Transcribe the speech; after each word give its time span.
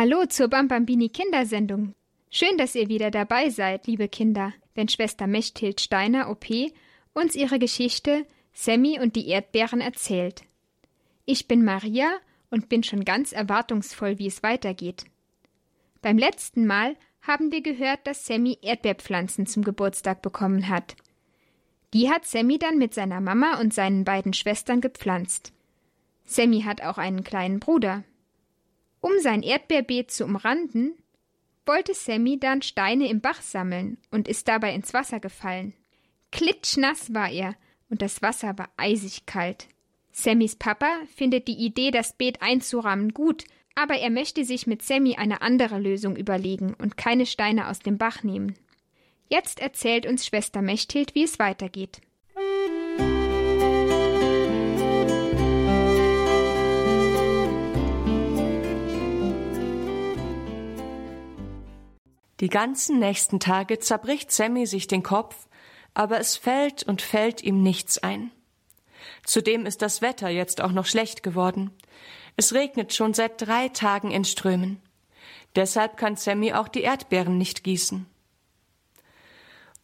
Hallo 0.00 0.26
zur 0.26 0.46
Bambambini 0.46 1.08
Kindersendung. 1.08 1.92
Schön, 2.30 2.56
dass 2.56 2.76
ihr 2.76 2.88
wieder 2.88 3.10
dabei 3.10 3.50
seid, 3.50 3.88
liebe 3.88 4.06
Kinder, 4.06 4.54
wenn 4.76 4.86
Schwester 4.86 5.26
Mechthild 5.26 5.80
Steiner 5.80 6.30
OP 6.30 6.46
uns 7.14 7.34
ihre 7.34 7.58
Geschichte 7.58 8.24
Sammy 8.52 9.00
und 9.00 9.16
die 9.16 9.26
Erdbeeren 9.26 9.80
erzählt. 9.80 10.44
Ich 11.24 11.48
bin 11.48 11.64
Maria 11.64 12.12
und 12.48 12.68
bin 12.68 12.84
schon 12.84 13.04
ganz 13.04 13.32
erwartungsvoll, 13.32 14.20
wie 14.20 14.28
es 14.28 14.44
weitergeht. 14.44 15.04
Beim 16.00 16.16
letzten 16.16 16.64
Mal 16.64 16.94
haben 17.22 17.50
wir 17.50 17.60
gehört, 17.60 18.06
dass 18.06 18.24
Sammy 18.24 18.56
Erdbeerpflanzen 18.62 19.46
zum 19.46 19.64
Geburtstag 19.64 20.22
bekommen 20.22 20.68
hat. 20.68 20.94
Die 21.92 22.08
hat 22.08 22.24
Sammy 22.24 22.60
dann 22.60 22.78
mit 22.78 22.94
seiner 22.94 23.20
Mama 23.20 23.58
und 23.60 23.74
seinen 23.74 24.04
beiden 24.04 24.32
Schwestern 24.32 24.80
gepflanzt. 24.80 25.52
Sammy 26.24 26.62
hat 26.62 26.82
auch 26.82 26.98
einen 26.98 27.24
kleinen 27.24 27.58
Bruder. 27.58 28.04
Um 29.00 29.12
sein 29.20 29.42
Erdbeerbeet 29.42 30.10
zu 30.10 30.24
umranden, 30.24 30.94
wollte 31.66 31.94
Sammy 31.94 32.38
dann 32.40 32.62
Steine 32.62 33.08
im 33.08 33.20
Bach 33.20 33.42
sammeln 33.42 33.98
und 34.10 34.26
ist 34.26 34.48
dabei 34.48 34.74
ins 34.74 34.94
Wasser 34.94 35.20
gefallen. 35.20 35.74
Klitschnass 36.32 37.14
war 37.14 37.30
er 37.30 37.54
und 37.90 38.02
das 38.02 38.22
Wasser 38.22 38.58
war 38.58 38.70
eisig 38.76 39.26
kalt. 39.26 39.68
Sammys 40.10 40.56
Papa 40.56 40.88
findet 41.14 41.46
die 41.46 41.58
Idee, 41.64 41.90
das 41.90 42.14
Beet 42.14 42.42
einzurahmen, 42.42 43.14
gut, 43.14 43.44
aber 43.74 43.94
er 43.94 44.10
möchte 44.10 44.44
sich 44.44 44.66
mit 44.66 44.82
Sammy 44.82 45.14
eine 45.16 45.42
andere 45.42 45.78
Lösung 45.78 46.16
überlegen 46.16 46.74
und 46.74 46.96
keine 46.96 47.26
Steine 47.26 47.68
aus 47.68 47.78
dem 47.78 47.98
Bach 47.98 48.24
nehmen. 48.24 48.56
Jetzt 49.28 49.60
erzählt 49.60 50.06
uns 50.06 50.26
Schwester 50.26 50.62
Mechthild, 50.62 51.14
wie 51.14 51.22
es 51.22 51.38
weitergeht. 51.38 52.00
Die 62.40 62.48
ganzen 62.48 62.98
nächsten 62.98 63.40
Tage 63.40 63.78
zerbricht 63.80 64.30
Sammy 64.30 64.66
sich 64.66 64.86
den 64.86 65.02
Kopf, 65.02 65.48
aber 65.94 66.20
es 66.20 66.36
fällt 66.36 66.84
und 66.84 67.02
fällt 67.02 67.42
ihm 67.42 67.62
nichts 67.62 67.98
ein. 67.98 68.30
Zudem 69.24 69.66
ist 69.66 69.82
das 69.82 70.02
Wetter 70.02 70.28
jetzt 70.28 70.60
auch 70.60 70.72
noch 70.72 70.86
schlecht 70.86 71.22
geworden. 71.22 71.70
Es 72.36 72.54
regnet 72.54 72.94
schon 72.94 73.14
seit 73.14 73.40
drei 73.44 73.68
Tagen 73.68 74.10
in 74.10 74.24
Strömen. 74.24 74.80
Deshalb 75.56 75.96
kann 75.96 76.16
Sammy 76.16 76.52
auch 76.52 76.68
die 76.68 76.82
Erdbeeren 76.82 77.36
nicht 77.36 77.64
gießen. 77.64 78.06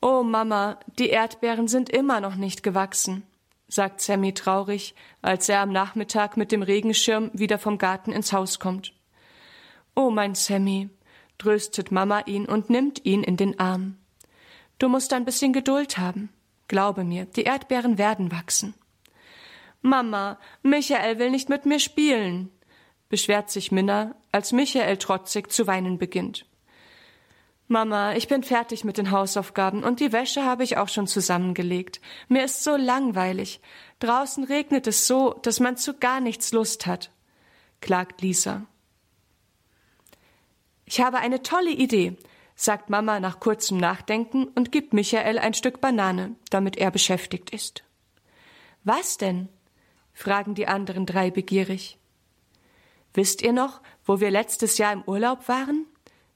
Oh 0.01 0.23
Mama, 0.23 0.79
die 0.99 1.09
Erdbeeren 1.09 1.67
sind 1.67 1.89
immer 1.89 2.21
noch 2.21 2.37
nicht 2.37 2.63
gewachsen, 2.63 3.27
sagt 3.69 4.01
Sammy 4.01 4.35
traurig, 4.35 4.95
als 5.23 5.49
er 5.49 5.61
am 5.61 5.73
Nachmittag 5.73 6.37
mit 6.37 6.53
dem 6.53 6.63
Regenschirm 6.63 7.31
wieder 7.33 7.59
vom 7.59 7.79
Garten 7.79 8.13
ins 8.13 8.33
Haus 8.33 8.61
kommt. 8.61 8.93
Oh 9.97 10.11
mein 10.11 10.35
Sammy, 10.35 10.91
tröstet 11.39 11.91
Mama 11.91 12.21
ihn 12.27 12.47
und 12.47 12.71
nimmt 12.71 13.05
ihn 13.05 13.23
in 13.23 13.37
den 13.37 13.59
Arm. 13.59 13.97
Du 14.79 14.89
musst 14.89 15.13
ein 15.13 15.25
bisschen 15.25 15.53
Geduld 15.53 15.99
haben. 15.99 16.31
Glaube 16.69 17.05
mir, 17.05 17.27
die 17.27 17.45
Erdbeeren 17.45 17.99
werden 17.99 18.33
wachsen. 18.33 18.75
Mama, 19.83 20.39
Michael 20.63 21.19
will 21.19 21.31
nicht 21.31 21.49
mit 21.51 21.67
mir 21.67 21.79
spielen, 21.79 22.51
beschwert 23.11 23.51
sich 23.51 23.71
Minna, 23.71 24.15
als 24.33 24.53
Michael 24.53 24.97
trotzig 24.97 25.53
zu 25.53 25.67
weinen 25.67 25.99
beginnt. 25.99 26.47
Mama, 27.69 28.15
ich 28.15 28.29
bin 28.29 28.43
fertig 28.43 28.85
mit 28.85 28.99
den 28.99 29.11
Hausaufgaben 29.11 29.85
und 29.85 30.01
die 30.01 30.13
Wäsche 30.13 30.45
habe 30.45 30.65
ich 30.65 30.77
auch 30.77 30.89
schon 30.89 31.07
zusammengelegt. 31.07 32.01
Mir 32.29 32.45
ist 32.45 32.63
so 32.63 32.77
langweilig. 32.77 33.61
Draußen 34.01 34.45
regnet 34.45 34.87
es 34.87 35.07
so, 35.07 35.35
dass 35.43 35.61
man 35.61 35.77
zu 35.77 35.95
gar 35.95 36.21
nichts 36.21 36.53
Lust 36.53 36.87
hat, 36.87 37.11
klagt 37.81 38.21
Lisa. 38.21 38.67
Ich 40.85 41.01
habe 41.01 41.19
eine 41.19 41.43
tolle 41.43 41.71
Idee, 41.71 42.17
sagt 42.55 42.91
Mama 42.91 43.21
nach 43.21 43.41
kurzem 43.41 43.79
Nachdenken 43.79 44.45
und 44.49 44.73
gibt 44.73 44.93
Michael 44.93 45.39
ein 45.39 45.55
Stück 45.55 45.81
Banane, 45.81 46.37
damit 46.51 46.77
er 46.77 46.91
beschäftigt 46.91 47.51
ist. 47.51 47.85
Was 48.85 49.17
denn? 49.17 49.49
fragen 50.13 50.55
die 50.55 50.69
anderen 50.69 51.07
drei 51.07 51.31
begierig. 51.31 51.99
Wisst 53.15 53.43
ihr 53.43 53.53
noch, 53.53 53.81
wo 54.05 54.21
wir 54.21 54.31
letztes 54.31 54.79
Jahr 54.79 54.93
im 54.93 55.03
Urlaub 55.03 55.49
waren? 55.49 55.87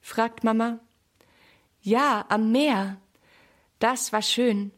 fragt 0.01 0.43
Mama. 0.43 0.79
Ja, 1.81 2.25
am 2.29 2.51
Meer. 2.51 2.97
Das 3.79 4.11
war 4.11 4.21
schön. 4.21 4.71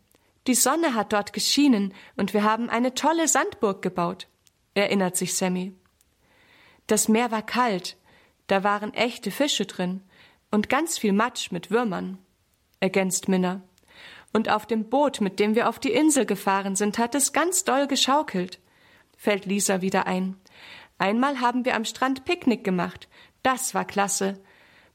Die 0.48 0.56
Sonne 0.56 0.96
hat 0.96 1.14
dort 1.14 1.34
geschienen 1.34 1.94
und 2.18 2.34
wir 2.34 2.44
haben 2.44 2.70
eine 2.70 2.94
tolle 2.94 3.28
Sandburg 3.28 3.81
gebaut, 3.81 4.28
erinnert 4.74 5.16
sich 5.16 5.36
Sammy. 5.36 5.74
Das 6.88 7.08
Meer 7.08 7.31
war 7.31 7.44
kalt, 7.44 7.98
da 8.51 8.66
waren 8.66 8.94
echte 8.94 9.31
Fische 9.31 9.66
drin 9.66 10.01
und 10.51 10.67
ganz 10.67 10.97
viel 10.97 11.13
Matsch 11.13 11.53
mit 11.53 11.72
Würmern, 11.72 12.17
ergänzt 12.81 13.29
Minna. 13.29 13.62
Und 14.34 14.50
auf 14.50 14.66
dem 14.66 14.89
Boot, 14.89 15.22
mit 15.22 15.39
dem 15.39 15.56
wir 15.56 15.69
auf 15.69 15.79
die 15.79 15.94
Insel 15.94 16.25
gefahren 16.25 16.75
sind, 16.75 16.97
hat 16.97 17.16
es 17.16 17.31
ganz 17.31 17.63
doll 17.63 17.88
geschaukelt, 17.88 18.59
fällt 19.16 19.45
Lisa 19.45 19.81
wieder 19.81 20.06
ein. 20.06 20.35
Einmal 20.97 21.39
haben 21.39 21.63
wir 21.63 21.78
am 21.78 21.85
Strand 21.85 22.25
Picknick 22.25 22.66
gemacht. 22.66 23.07
Das 23.41 23.73
war 23.73 23.85
klasse. 23.85 24.44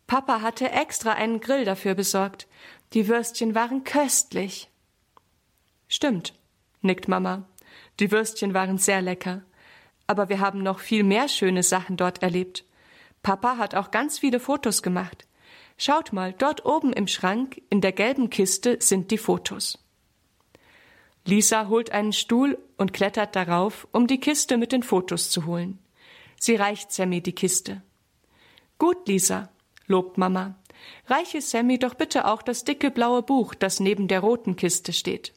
Papa 0.06 0.42
hatte 0.42 0.70
extra 0.70 1.12
einen 1.12 1.40
Grill 1.40 1.64
dafür 1.64 1.94
besorgt. 1.94 2.46
Die 2.92 3.08
Würstchen 3.08 3.54
waren 3.54 3.84
köstlich. 3.84 4.68
Stimmt, 5.88 6.34
nickt 6.82 7.08
Mama. 7.08 7.48
Die 8.00 8.10
Würstchen 8.10 8.52
waren 8.52 8.76
sehr 8.76 9.00
lecker. 9.00 9.40
Aber 10.06 10.28
wir 10.28 10.40
haben 10.40 10.62
noch 10.62 10.78
viel 10.78 11.04
mehr 11.04 11.28
schöne 11.28 11.62
Sachen 11.62 11.96
dort 11.96 12.22
erlebt. 12.22 12.65
Papa 13.26 13.58
hat 13.58 13.74
auch 13.74 13.90
ganz 13.90 14.20
viele 14.20 14.38
Fotos 14.38 14.84
gemacht. 14.84 15.26
Schaut 15.76 16.12
mal, 16.12 16.32
dort 16.32 16.64
oben 16.64 16.92
im 16.92 17.08
Schrank, 17.08 17.60
in 17.70 17.80
der 17.80 17.90
gelben 17.90 18.30
Kiste, 18.30 18.76
sind 18.78 19.10
die 19.10 19.18
Fotos. 19.18 19.84
Lisa 21.24 21.66
holt 21.66 21.90
einen 21.90 22.12
Stuhl 22.12 22.56
und 22.76 22.92
klettert 22.92 23.34
darauf, 23.34 23.88
um 23.90 24.06
die 24.06 24.20
Kiste 24.20 24.56
mit 24.58 24.70
den 24.70 24.84
Fotos 24.84 25.28
zu 25.28 25.44
holen. 25.44 25.80
Sie 26.38 26.54
reicht 26.54 26.92
Sammy 26.92 27.20
die 27.20 27.32
Kiste. 27.32 27.82
Gut, 28.78 29.08
Lisa, 29.08 29.48
lobt 29.88 30.18
Mama. 30.18 30.54
Reiche 31.08 31.40
Sammy 31.40 31.80
doch 31.80 31.94
bitte 31.94 32.28
auch 32.28 32.42
das 32.42 32.62
dicke 32.62 32.92
blaue 32.92 33.22
Buch, 33.22 33.56
das 33.56 33.80
neben 33.80 34.06
der 34.06 34.20
roten 34.20 34.54
Kiste 34.54 34.92
steht. 34.92 35.32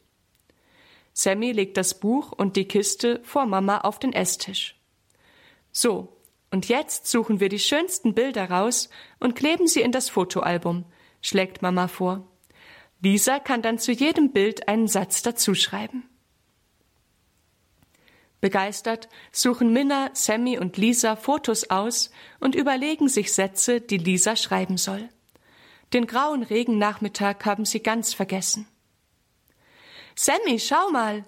Sammy 1.13 1.53
legt 1.53 1.75
das 1.75 1.99
Buch 1.99 2.33
und 2.33 2.55
die 2.55 2.65
Kiste 2.65 3.19
vor 3.23 3.47
Mama 3.47 3.79
auf 3.79 3.97
den 3.97 4.13
Esstisch. 4.13 4.75
So, 5.71 6.18
und 6.51 6.67
jetzt 6.67 7.07
suchen 7.07 7.39
wir 7.39 7.49
die 7.49 7.59
schönsten 7.59 8.13
Bilder 8.13 8.49
raus 8.49 8.89
und 9.19 9.35
kleben 9.35 9.67
sie 9.67 9.81
in 9.81 9.91
das 9.91 10.09
Fotoalbum, 10.09 10.85
schlägt 11.21 11.61
Mama 11.61 11.87
vor. 11.87 12.27
Lisa 13.01 13.39
kann 13.39 13.61
dann 13.61 13.79
zu 13.79 13.91
jedem 13.91 14.31
Bild 14.31 14.67
einen 14.67 14.87
Satz 14.87 15.21
dazuschreiben. 15.21 16.09
Begeistert 18.41 19.09
suchen 19.31 19.73
Minna, 19.73 20.11
Sammy 20.13 20.57
und 20.57 20.77
Lisa 20.77 21.15
Fotos 21.15 21.69
aus 21.69 22.09
und 22.39 22.55
überlegen 22.55 23.09
sich 23.09 23.33
Sätze, 23.33 23.81
die 23.81 23.97
Lisa 23.97 24.35
schreiben 24.35 24.77
soll. 24.77 25.09
Den 25.93 26.07
grauen 26.07 26.43
Regennachmittag 26.43 27.45
haben 27.45 27.65
sie 27.65 27.81
ganz 27.81 28.13
vergessen. 28.13 28.67
Sammy, 30.15 30.59
schau 30.59 30.89
mal! 30.91 31.25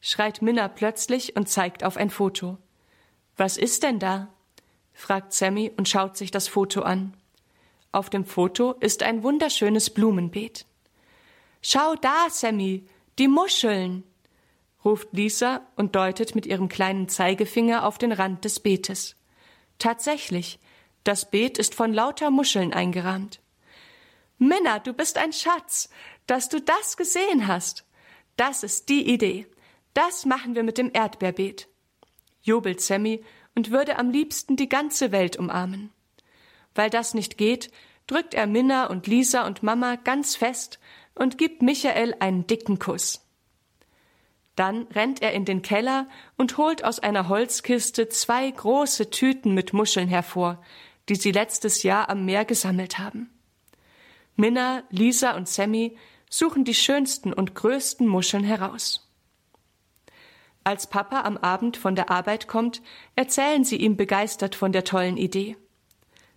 schreit 0.00 0.40
Minna 0.40 0.68
plötzlich 0.68 1.34
und 1.36 1.48
zeigt 1.48 1.82
auf 1.82 1.96
ein 1.96 2.10
Foto. 2.10 2.58
Was 3.36 3.56
ist 3.56 3.82
denn 3.82 3.98
da? 3.98 4.32
Fragt 4.96 5.34
Sammy 5.34 5.70
und 5.76 5.88
schaut 5.88 6.16
sich 6.16 6.30
das 6.30 6.48
Foto 6.48 6.80
an. 6.80 7.14
Auf 7.92 8.10
dem 8.10 8.24
Foto 8.24 8.72
ist 8.72 9.02
ein 9.02 9.22
wunderschönes 9.22 9.90
Blumenbeet. 9.90 10.66
Schau 11.62 11.94
da, 11.96 12.28
Sammy, 12.30 12.86
die 13.18 13.28
Muscheln, 13.28 14.04
ruft 14.84 15.08
Lisa 15.12 15.66
und 15.76 15.94
deutet 15.94 16.34
mit 16.34 16.46
ihrem 16.46 16.68
kleinen 16.68 17.08
Zeigefinger 17.08 17.86
auf 17.86 17.98
den 17.98 18.12
Rand 18.12 18.44
des 18.44 18.60
Beetes. 18.60 19.16
Tatsächlich, 19.78 20.58
das 21.04 21.30
Beet 21.30 21.58
ist 21.58 21.74
von 21.74 21.92
lauter 21.92 22.30
Muscheln 22.30 22.72
eingerahmt. 22.72 23.40
Minna, 24.38 24.78
du 24.78 24.92
bist 24.92 25.18
ein 25.18 25.32
Schatz, 25.32 25.90
dass 26.26 26.48
du 26.48 26.60
das 26.60 26.96
gesehen 26.96 27.46
hast. 27.46 27.84
Das 28.36 28.62
ist 28.62 28.88
die 28.88 29.12
Idee. 29.12 29.46
Das 29.92 30.24
machen 30.24 30.54
wir 30.54 30.62
mit 30.62 30.78
dem 30.78 30.90
Erdbeerbeet. 30.92 31.68
Jubelt 32.42 32.80
Sammy 32.80 33.24
und 33.56 33.72
würde 33.72 33.98
am 33.98 34.10
liebsten 34.10 34.54
die 34.54 34.68
ganze 34.68 35.10
Welt 35.10 35.36
umarmen. 35.36 35.90
Weil 36.76 36.90
das 36.90 37.14
nicht 37.14 37.36
geht, 37.38 37.72
drückt 38.06 38.34
er 38.34 38.46
Minna 38.46 38.86
und 38.86 39.08
Lisa 39.08 39.46
und 39.46 39.64
Mama 39.64 39.96
ganz 39.96 40.36
fest 40.36 40.78
und 41.16 41.38
gibt 41.38 41.62
Michael 41.62 42.14
einen 42.20 42.46
dicken 42.46 42.78
Kuss. 42.78 43.26
Dann 44.54 44.82
rennt 44.94 45.22
er 45.22 45.32
in 45.32 45.44
den 45.44 45.62
Keller 45.62 46.08
und 46.36 46.56
holt 46.56 46.84
aus 46.84 46.98
einer 46.98 47.28
Holzkiste 47.28 48.08
zwei 48.08 48.50
große 48.50 49.10
Tüten 49.10 49.52
mit 49.52 49.72
Muscheln 49.72 50.08
hervor, 50.08 50.62
die 51.08 51.16
sie 51.16 51.32
letztes 51.32 51.82
Jahr 51.82 52.08
am 52.08 52.24
Meer 52.24 52.44
gesammelt 52.44 52.98
haben. 52.98 53.30
Minna, 54.34 54.82
Lisa 54.90 55.34
und 55.34 55.48
Sammy 55.48 55.96
suchen 56.30 56.64
die 56.64 56.74
schönsten 56.74 57.32
und 57.32 57.54
größten 57.54 58.06
Muscheln 58.06 58.44
heraus. 58.44 59.05
Als 60.66 60.88
Papa 60.88 61.20
am 61.20 61.36
Abend 61.36 61.76
von 61.76 61.94
der 61.94 62.10
Arbeit 62.10 62.48
kommt, 62.48 62.82
erzählen 63.14 63.62
sie 63.62 63.76
ihm 63.76 63.96
begeistert 63.96 64.56
von 64.56 64.72
der 64.72 64.82
tollen 64.82 65.16
Idee. 65.16 65.56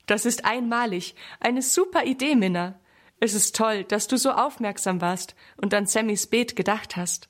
Das 0.05 0.23
ist 0.23 0.45
einmalig. 0.45 1.15
Eine 1.39 1.63
super 1.63 2.03
Idee, 2.03 2.35
Minna. 2.35 2.79
Es 3.19 3.33
ist 3.33 3.55
toll, 3.55 3.85
dass 3.85 4.07
du 4.07 4.19
so 4.19 4.29
aufmerksam 4.29 5.01
warst 5.01 5.33
und 5.57 5.73
an 5.73 5.87
Sammys 5.87 6.27
Beet 6.27 6.55
gedacht 6.55 6.95
hast. 6.95 7.27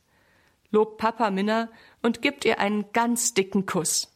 Lobt 0.71 0.97
Papa 0.97 1.31
Minna 1.31 1.69
und 2.01 2.21
gibt 2.21 2.43
ihr 2.43 2.59
einen 2.59 2.91
ganz 2.91 3.33
dicken 3.33 3.65
Kuss. 3.65 4.13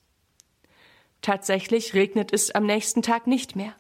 Tatsächlich 1.22 1.94
regnet 1.94 2.34
es 2.34 2.52
am 2.52 2.66
nächsten 2.66 3.02
Tag 3.02 3.28
nicht 3.28 3.56
mehr. 3.56 3.78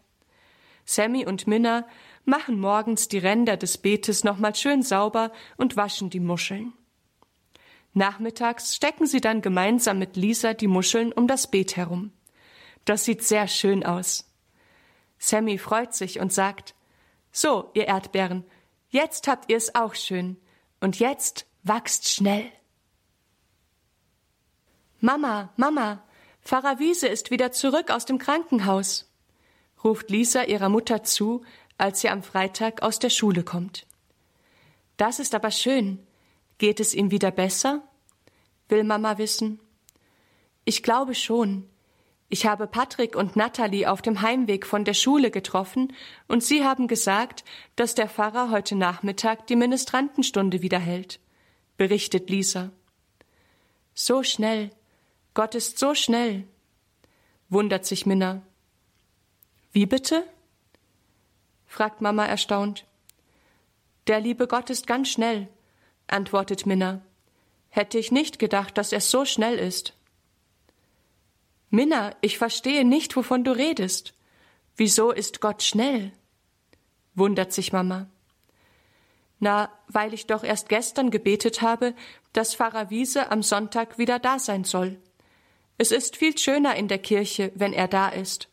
Sammy 0.85 1.25
und 1.25 1.45
Minna 1.45 1.85
machen 2.23 2.57
morgens 2.57 3.09
die 3.09 3.17
Ränder 3.17 3.57
des 3.57 3.77
Beetes 3.77 4.23
nochmal 4.23 4.55
schön 4.55 4.81
sauber 4.81 5.33
und 5.57 5.75
waschen 5.75 6.09
die 6.09 6.21
Muscheln. 6.21 6.71
Nachmittags 7.93 8.75
stecken 8.75 9.05
sie 9.05 9.21
dann 9.21 9.41
gemeinsam 9.41 9.99
mit 9.99 10.15
Lisa 10.15 10.53
die 10.53 10.67
Muscheln 10.67 11.13
um 11.13 11.27
das 11.27 11.49
Beet 11.49 11.77
herum. 11.77 12.11
Das 12.85 13.05
sieht 13.05 13.23
sehr 13.23 13.47
schön 13.47 13.85
aus. 13.85 14.29
Sammy 15.19 15.57
freut 15.57 15.93
sich 15.93 16.19
und 16.19 16.33
sagt, 16.33 16.75
so, 17.31 17.71
ihr 17.73 17.87
Erdbeeren, 17.87 18.45
jetzt 18.89 19.27
habt 19.27 19.49
ihr 19.49 19.57
es 19.57 19.75
auch 19.75 19.95
schön. 19.95 20.37
Und 20.81 20.99
jetzt 20.99 21.45
wachst 21.63 22.09
schnell. 22.09 22.51
Mama, 24.99 25.53
Mama, 25.55 26.03
Pfarrer 26.41 26.79
Wiese 26.79 27.07
ist 27.07 27.31
wieder 27.31 27.51
zurück 27.51 27.89
aus 27.89 28.05
dem 28.05 28.17
Krankenhaus, 28.17 29.09
ruft 29.83 30.09
Lisa 30.09 30.43
ihrer 30.43 30.69
Mutter 30.69 31.03
zu, 31.03 31.43
als 31.77 32.01
sie 32.01 32.09
am 32.09 32.21
Freitag 32.21 32.81
aus 32.81 32.99
der 32.99 33.09
Schule 33.09 33.43
kommt. 33.43 33.85
Das 34.97 35.19
ist 35.19 35.35
aber 35.35 35.51
schön. 35.51 36.05
Geht 36.57 36.79
es 36.79 36.93
ihm 36.93 37.11
wieder 37.11 37.31
besser? 37.31 37.81
will 38.69 38.83
Mama 38.83 39.17
wissen. 39.17 39.59
Ich 40.65 40.83
glaube 40.83 41.15
schon. 41.15 41.69
Ich 42.29 42.47
habe 42.47 42.65
Patrick 42.65 43.15
und 43.15 43.35
Natalie 43.35 43.85
auf 43.85 44.01
dem 44.01 44.21
Heimweg 44.21 44.65
von 44.65 44.85
der 44.85 44.95
Schule 44.95 45.29
getroffen 45.29 45.93
und 46.27 46.43
sie 46.43 46.63
haben 46.63 46.87
gesagt, 46.87 47.43
dass 47.75 47.93
der 47.93 48.09
Pfarrer 48.09 48.49
heute 48.49 48.75
Nachmittag 48.75 49.45
die 49.45 49.55
Ministrantenstunde 49.55 50.63
wieder 50.63 50.79
hält, 50.79 51.19
berichtet 51.77 52.31
Lisa. 52.31 52.71
So 53.93 54.23
schnell. 54.23 54.71
Gott 55.35 55.53
ist 55.53 55.77
so 55.77 55.93
schnell, 55.93 56.47
wundert 57.49 57.85
sich 57.85 58.05
Minna. 58.07 58.41
Wie 59.71 59.85
bitte? 59.85 60.23
fragt 61.67 62.01
Mama 62.01 62.25
erstaunt. 62.25 62.85
Der 64.07 64.19
liebe 64.19 64.47
Gott 64.47 64.69
ist 64.69 64.87
ganz 64.87 65.09
schnell, 65.09 65.47
antwortet 66.13 66.65
Minna. 66.65 67.01
Hätte 67.69 67.97
ich 67.97 68.11
nicht 68.11 68.39
gedacht, 68.39 68.77
dass 68.77 68.93
er 68.93 69.01
so 69.01 69.25
schnell 69.25 69.57
ist. 69.57 69.93
Minna, 71.69 72.15
ich 72.21 72.37
verstehe 72.37 72.85
nicht, 72.85 73.15
wovon 73.15 73.43
du 73.43 73.51
redest. 73.51 74.13
Wieso 74.77 75.11
ist 75.11 75.41
Gott 75.41 75.63
schnell? 75.63 76.11
wundert 77.15 77.51
sich 77.53 77.73
Mama. 77.73 78.07
Na, 79.39 79.69
weil 79.87 80.13
ich 80.13 80.25
doch 80.25 80.43
erst 80.43 80.69
gestern 80.69 81.11
gebetet 81.11 81.61
habe, 81.61 81.93
dass 82.31 82.55
Pfarrer 82.55 82.89
Wiese 82.89 83.31
am 83.31 83.43
Sonntag 83.43 83.97
wieder 83.97 84.17
da 84.19 84.39
sein 84.39 84.63
soll. 84.63 84.99
Es 85.77 85.91
ist 85.91 86.15
viel 86.15 86.37
schöner 86.37 86.75
in 86.75 86.87
der 86.87 86.99
Kirche, 86.99 87.51
wenn 87.55 87.73
er 87.73 87.87
da 87.87 88.09
ist. 88.09 88.47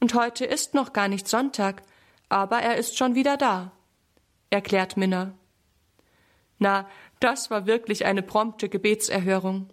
Und 0.00 0.14
heute 0.14 0.44
ist 0.44 0.74
noch 0.74 0.92
gar 0.92 1.08
nicht 1.08 1.28
Sonntag, 1.28 1.82
aber 2.28 2.58
er 2.60 2.76
ist 2.76 2.96
schon 2.96 3.14
wieder 3.14 3.36
da, 3.36 3.72
erklärt 4.50 4.96
Minna. 4.96 5.34
Na, 6.58 6.88
das 7.20 7.50
war 7.50 7.66
wirklich 7.66 8.04
eine 8.04 8.22
prompte 8.22 8.68
Gebetserhörung. 8.68 9.70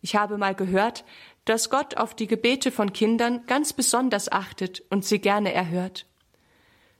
Ich 0.00 0.16
habe 0.16 0.36
mal 0.36 0.54
gehört, 0.54 1.04
dass 1.44 1.70
Gott 1.70 1.96
auf 1.96 2.14
die 2.14 2.26
Gebete 2.26 2.70
von 2.70 2.92
Kindern 2.92 3.44
ganz 3.46 3.72
besonders 3.72 4.30
achtet 4.30 4.82
und 4.90 5.04
sie 5.04 5.18
gerne 5.18 5.52
erhört. 5.52 6.06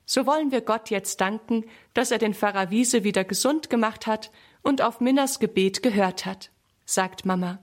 So 0.05 0.25
wollen 0.25 0.51
wir 0.51 0.61
Gott 0.61 0.89
jetzt 0.89 1.19
danken, 1.19 1.65
dass 1.93 2.11
er 2.11 2.19
den 2.19 2.33
Pfarrer 2.33 2.69
Wiese 2.69 3.03
wieder 3.03 3.23
gesund 3.23 3.69
gemacht 3.69 4.05
hat 4.05 4.31
und 4.61 4.81
auf 4.81 5.01
Minnas 5.01 5.39
Gebet 5.39 5.81
gehört 5.81 6.25
hat, 6.25 6.51
sagt 6.85 7.25
Mama. 7.25 7.59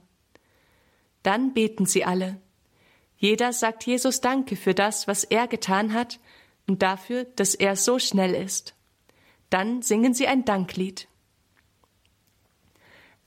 Dann 1.23 1.53
beten 1.53 1.85
sie 1.85 2.03
alle. 2.03 2.41
Jeder 3.15 3.53
sagt 3.53 3.85
Jesus 3.85 4.19
Danke 4.19 4.57
für 4.57 4.73
das, 4.73 5.07
was 5.07 5.23
er 5.23 5.47
getan 5.47 5.93
hat 5.93 6.19
und 6.67 6.81
dafür, 6.81 7.23
dass 7.23 7.55
er 7.55 7.77
so 7.77 7.97
schnell 7.97 8.33
ist. 8.35 8.75
Dann 9.49 9.81
singen 9.81 10.13
sie 10.13 10.27
ein 10.27 10.43
Danklied. 10.43 11.07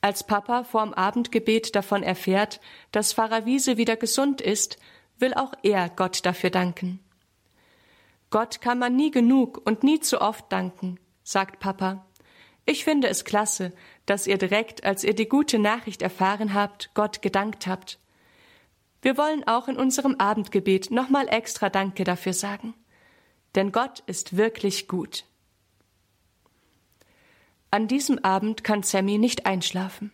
Als 0.06 0.22
Papa 0.22 0.62
vorm 0.62 0.94
Abendgebet 0.94 1.74
davon 1.74 2.04
erfährt, 2.04 2.60
dass 2.92 3.12
Pfarrer 3.12 3.44
Wiese 3.44 3.76
wieder 3.76 3.96
gesund 3.96 4.40
ist, 4.40 4.78
will 5.18 5.34
auch 5.34 5.52
er 5.64 5.88
Gott 5.88 6.24
dafür 6.24 6.50
danken. 6.50 7.00
Gott 8.30 8.60
kann 8.60 8.78
man 8.78 8.94
nie 8.94 9.10
genug 9.10 9.60
und 9.64 9.82
nie 9.82 9.98
zu 9.98 10.20
oft 10.20 10.52
danken, 10.52 11.00
sagt 11.24 11.58
Papa. 11.58 12.06
Ich 12.66 12.84
finde 12.84 13.08
es 13.08 13.24
klasse, 13.24 13.72
dass 14.06 14.28
ihr 14.28 14.38
direkt, 14.38 14.84
als 14.84 15.02
ihr 15.02 15.12
die 15.12 15.28
gute 15.28 15.58
Nachricht 15.58 16.02
erfahren 16.02 16.54
habt, 16.54 16.94
Gott 16.94 17.20
gedankt 17.20 17.66
habt. 17.66 17.98
Wir 19.02 19.18
wollen 19.18 19.42
auch 19.48 19.66
in 19.66 19.76
unserem 19.76 20.14
Abendgebet 20.20 20.92
nochmal 20.92 21.26
extra 21.26 21.68
Danke 21.68 22.04
dafür 22.04 22.32
sagen. 22.32 22.74
Denn 23.56 23.72
Gott 23.72 24.04
ist 24.06 24.36
wirklich 24.36 24.86
gut. 24.86 25.24
An 27.70 27.88
diesem 27.88 28.18
Abend 28.24 28.64
kann 28.64 28.82
Sammy 28.82 29.18
nicht 29.18 29.46
einschlafen. 29.46 30.12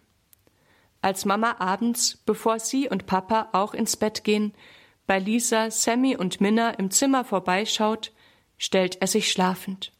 Als 1.01 1.25
Mama 1.25 1.57
abends, 1.59 2.17
bevor 2.25 2.61
sie 2.61 2.89
und 2.89 3.07
Papa 3.07 3.49
auch 3.53 3.75
ins 3.75 3.97
Bett 3.97 4.25
gehen, 4.25 4.55
bei 5.07 5.19
Lisa, 5.19 5.71
Sammy 5.71 6.17
und 6.17 6.41
Minna 6.41 6.71
im 6.71 6.91
Zimmer 6.91 7.25
vorbeischaut, 7.25 8.13
stellt 8.57 9.01
er 9.01 9.09
sich 9.09 9.31
schlafend. 9.31 9.93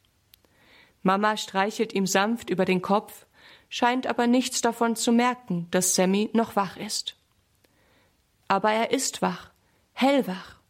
Mama 1.03 1.37
streichelt 1.37 1.93
ihm 1.93 2.07
sanft 2.07 2.51
über 2.51 2.65
den 2.65 2.81
Kopf, 2.81 3.27
scheint 3.69 4.07
aber 4.07 4.27
nichts 4.29 4.61
davon 4.61 4.95
zu 4.95 5.11
merken, 5.13 5.67
dass 5.73 5.97
Sammy 5.97 6.31
noch 6.33 6.55
wach 6.55 6.77
ist. 6.77 7.17
Aber 8.47 8.71
er 8.71 8.93
ist 8.93 9.23
wach, 9.23 9.51
hellwach. 9.93 10.61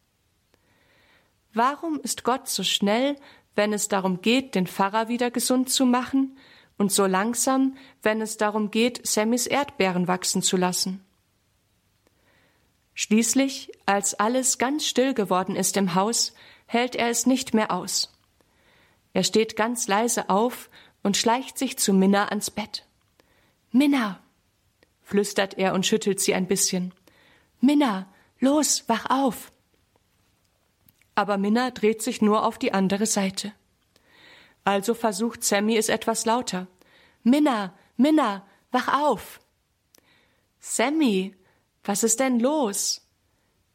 Warum 1.53 1.99
ist 1.99 2.23
Gott 2.23 2.49
so 2.49 2.63
schnell, 2.63 3.15
wenn 3.55 3.71
es 3.71 3.87
darum 3.87 4.21
geht, 4.21 4.55
den 4.55 4.65
Pfarrer 4.65 5.07
wieder 5.07 5.29
gesund 5.29 5.69
zu 5.69 5.85
machen 5.85 6.35
und 6.77 6.91
so 6.91 7.05
langsam, 7.05 7.77
wenn 8.01 8.21
es 8.21 8.37
darum 8.37 8.71
geht, 8.71 9.05
Sammys 9.05 9.47
Erdbeeren 9.47 10.07
wachsen 10.07 10.41
zu 10.41 10.57
lassen. 10.57 11.03
Schließlich, 12.95 13.71
als 13.85 14.13
alles 14.13 14.57
ganz 14.57 14.85
still 14.85 15.13
geworden 15.13 15.55
ist 15.55 15.77
im 15.77 15.95
Haus, 15.95 16.33
hält 16.65 16.95
er 16.95 17.09
es 17.09 17.25
nicht 17.25 17.53
mehr 17.53 17.71
aus. 17.71 18.11
Er 19.13 19.23
steht 19.23 19.55
ganz 19.55 19.87
leise 19.87 20.29
auf 20.29 20.69
und 21.01 21.17
schleicht 21.17 21.57
sich 21.57 21.77
zu 21.77 21.93
Minna 21.93 22.27
ans 22.29 22.51
Bett. 22.51 22.85
Minna, 23.71 24.19
flüstert 25.01 25.57
er 25.57 25.73
und 25.73 25.85
schüttelt 25.85 26.19
sie 26.19 26.33
ein 26.33 26.47
bisschen. 26.47 26.93
Minna, 27.59 28.07
los, 28.39 28.83
wach 28.87 29.09
auf. 29.09 29.51
Aber 31.15 31.37
Minna 31.37 31.71
dreht 31.71 32.01
sich 32.01 32.21
nur 32.21 32.45
auf 32.45 32.57
die 32.57 32.73
andere 32.73 33.05
Seite. 33.05 33.53
Also 34.63 34.93
versucht 34.93 35.43
Sammy 35.43 35.77
es 35.77 35.89
etwas 35.89 36.25
lauter. 36.25 36.67
Minna, 37.23 37.73
Minna, 37.97 38.45
wach 38.71 38.87
auf. 38.87 39.39
Sammy, 40.59 41.35
was 41.83 42.03
ist 42.03 42.19
denn 42.19 42.39
los? 42.39 43.01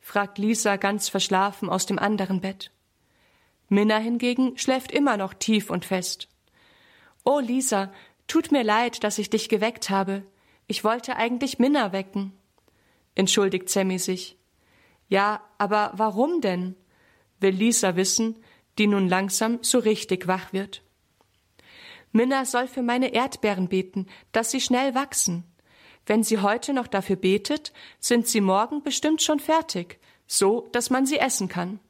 fragt 0.00 0.38
Lisa 0.38 0.76
ganz 0.76 1.08
verschlafen 1.10 1.68
aus 1.68 1.84
dem 1.84 1.98
anderen 1.98 2.40
Bett. 2.40 2.70
Minna 3.68 3.98
hingegen 3.98 4.56
schläft 4.56 4.90
immer 4.90 5.18
noch 5.18 5.34
tief 5.34 5.68
und 5.68 5.84
fest. 5.84 6.28
Oh, 7.24 7.40
Lisa, 7.40 7.92
tut 8.26 8.50
mir 8.50 8.64
leid, 8.64 9.04
dass 9.04 9.18
ich 9.18 9.28
dich 9.28 9.50
geweckt 9.50 9.90
habe. 9.90 10.22
Ich 10.66 10.84
wollte 10.84 11.16
eigentlich 11.16 11.58
Minna 11.58 11.92
wecken. 11.92 12.32
Entschuldigt 13.14 13.68
Sammy 13.68 13.98
sich. 13.98 14.38
Ja, 15.08 15.42
aber 15.58 15.92
warum 15.94 16.40
denn? 16.40 16.74
will 17.40 17.54
Lisa 17.54 17.96
wissen, 17.96 18.36
die 18.78 18.86
nun 18.86 19.08
langsam 19.08 19.58
so 19.62 19.78
richtig 19.78 20.26
wach 20.26 20.52
wird. 20.52 20.82
Minna 22.12 22.44
soll 22.44 22.68
für 22.68 22.82
meine 22.82 23.12
Erdbeeren 23.12 23.68
beten, 23.68 24.06
dass 24.32 24.50
sie 24.50 24.60
schnell 24.60 24.94
wachsen. 24.94 25.44
Wenn 26.06 26.22
sie 26.22 26.38
heute 26.38 26.72
noch 26.72 26.86
dafür 26.86 27.16
betet, 27.16 27.72
sind 28.00 28.26
sie 28.26 28.40
morgen 28.40 28.82
bestimmt 28.82 29.20
schon 29.20 29.40
fertig, 29.40 29.98
so 30.26 30.68
dass 30.72 30.90
man 30.90 31.04
sie 31.04 31.18
essen 31.18 31.48
kann, 31.48 31.80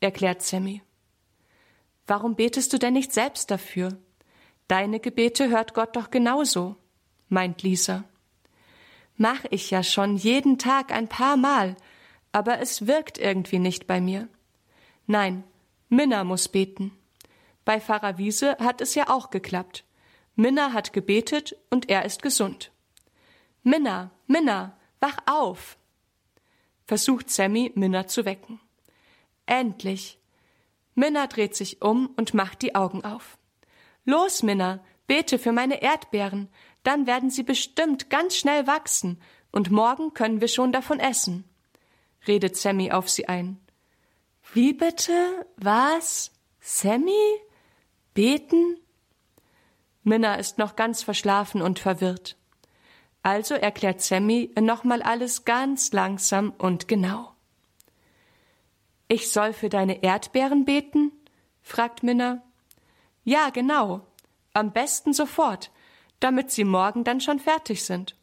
erklärt 0.00 0.42
Sammy. 0.42 0.82
Warum 2.06 2.34
betest 2.34 2.72
du 2.72 2.78
denn 2.78 2.94
nicht 2.94 3.12
selbst 3.12 3.50
dafür? 3.50 3.96
Deine 4.66 4.98
Gebete 4.98 5.50
hört 5.50 5.74
Gott 5.74 5.94
doch 5.94 6.10
genauso, 6.10 6.76
meint 7.28 7.62
Lisa. 7.62 8.04
Mach 9.16 9.44
ich 9.50 9.70
ja 9.70 9.82
schon 9.82 10.16
jeden 10.16 10.58
Tag 10.58 10.92
ein 10.92 11.06
paar 11.06 11.36
Mal, 11.36 11.76
aber 12.32 12.60
es 12.60 12.86
wirkt 12.86 13.18
irgendwie 13.18 13.58
nicht 13.58 13.86
bei 13.86 14.00
mir. 14.00 14.28
Nein, 15.06 15.44
Minna 15.90 16.22
muss 16.22 16.48
beten. 16.48 16.92
Bei 17.64 17.80
Pfarrer 17.80 18.16
Wiese 18.16 18.56
hat 18.58 18.80
es 18.80 18.94
ja 18.94 19.08
auch 19.08 19.30
geklappt. 19.30 19.84
Minna 20.36 20.72
hat 20.72 20.92
gebetet 20.92 21.56
und 21.68 21.90
er 21.90 22.04
ist 22.04 22.22
gesund. 22.22 22.70
Minna, 23.64 24.12
Minna, 24.26 24.78
wach 25.00 25.18
auf! 25.26 25.76
versucht 26.86 27.28
Sammy, 27.30 27.72
Minna 27.74 28.06
zu 28.06 28.24
wecken. 28.24 28.60
Endlich! 29.46 30.18
Minna 30.94 31.26
dreht 31.26 31.56
sich 31.56 31.82
um 31.82 32.06
und 32.16 32.34
macht 32.34 32.62
die 32.62 32.76
Augen 32.76 33.04
auf. 33.04 33.36
Los, 34.04 34.44
Minna, 34.44 34.84
bete 35.08 35.40
für 35.40 35.52
meine 35.52 35.82
Erdbeeren, 35.82 36.48
dann 36.84 37.08
werden 37.08 37.30
sie 37.30 37.42
bestimmt 37.42 38.10
ganz 38.10 38.36
schnell 38.36 38.66
wachsen, 38.68 39.20
und 39.50 39.72
morgen 39.72 40.14
können 40.14 40.40
wir 40.40 40.46
schon 40.46 40.70
davon 40.70 41.00
essen, 41.00 41.44
redet 42.28 42.56
Sammy 42.56 42.92
auf 42.92 43.08
sie 43.08 43.26
ein. 43.26 43.58
Wie 44.52 44.72
bitte? 44.72 45.46
Was? 45.56 46.32
Sammy? 46.60 47.40
Beten? 48.14 48.78
Minna 50.02 50.34
ist 50.34 50.58
noch 50.58 50.74
ganz 50.74 51.04
verschlafen 51.04 51.62
und 51.62 51.78
verwirrt. 51.78 52.36
Also 53.22 53.54
erklärt 53.54 54.00
Sammy 54.00 54.52
nochmal 54.58 55.02
alles 55.02 55.44
ganz 55.44 55.92
langsam 55.92 56.52
und 56.58 56.88
genau. 56.88 57.32
Ich 59.06 59.30
soll 59.30 59.52
für 59.52 59.68
deine 59.68 60.02
Erdbeeren 60.02 60.64
beten? 60.64 61.12
fragt 61.62 62.02
Minna. 62.02 62.42
Ja, 63.22 63.50
genau. 63.50 64.06
Am 64.52 64.72
besten 64.72 65.12
sofort, 65.12 65.70
damit 66.18 66.50
sie 66.50 66.64
morgen 66.64 67.04
dann 67.04 67.20
schon 67.20 67.38
fertig 67.38 67.84
sind, 67.84 68.16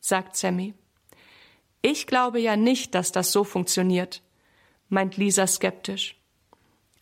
sagt 0.00 0.34
Sammy. 0.34 0.74
Ich 1.82 2.08
glaube 2.08 2.40
ja 2.40 2.56
nicht, 2.56 2.96
dass 2.96 3.12
das 3.12 3.30
so 3.30 3.44
funktioniert, 3.44 4.22
meint 4.88 5.16
Lisa 5.16 5.46
skeptisch. 5.46 6.16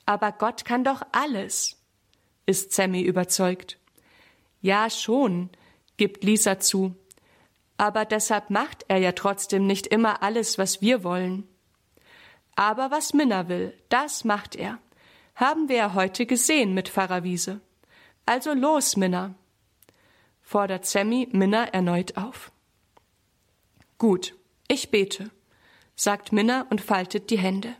Aber 0.05 0.33
Gott 0.33 0.65
kann 0.65 0.85
doch 0.85 1.03
alles, 1.13 1.77
ist 2.47 2.73
Sammy 2.73 3.03
überzeugt. 3.03 3.79
Ja, 4.61 4.89
schon, 4.91 5.51
gibt 5.97 6.25
Lisa 6.25 6.59
zu. 6.59 6.95
Aber 7.77 8.05
deshalb 8.05 8.51
macht 8.51 8.85
er 8.89 8.99
ja 8.99 9.13
trotzdem 9.13 9.67
nicht 9.67 9.87
immer 9.87 10.23
alles, 10.23 10.59
was 10.59 10.81
wir 10.81 11.05
wollen. 11.05 11.47
Aber 12.55 12.91
was 12.91 13.13
Minna 13.13 13.49
will, 13.49 13.77
das 13.89 14.25
macht 14.25 14.57
er. 14.57 14.79
Haben 15.35 15.69
wir 15.69 15.77
ja 15.77 15.95
heute 15.95 16.25
gesehen 16.25 16.73
mit 16.73 16.89
Pfarrer 16.89 17.23
Wiese. 17.23 17.61
Also 18.25 18.55
los, 18.55 18.97
Minna, 18.97 19.35
fordert 20.43 20.87
Sammy 20.87 21.29
Minna 21.33 21.65
erneut 21.65 22.17
auf. 22.17 22.51
Gut, 23.99 24.35
ich 24.69 24.91
bete, 24.91 25.31
sagt 25.97 26.33
Minna 26.33 26.67
und 26.71 26.81
faltet 26.81 27.31
die 27.31 27.39
Hände. 27.39 27.75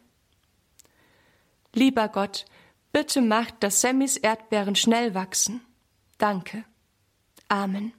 Lieber 1.73 2.09
Gott, 2.09 2.47
bitte 2.91 3.21
macht, 3.21 3.63
dass 3.63 3.83
Sammys 3.83 4.17
Erdbeeren 4.17 4.75
schnell 4.75 5.15
wachsen. 5.15 5.61
Danke. 6.19 6.65
Amen. 7.49 7.93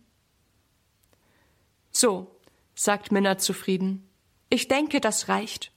So, 1.91 2.39
sagt 2.73 3.11
Minna 3.11 3.37
zufrieden. 3.37 4.09
Ich 4.49 4.67
denke, 4.67 4.99
das 4.99 5.29
reicht. 5.29 5.71